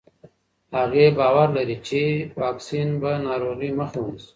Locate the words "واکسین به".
2.41-3.11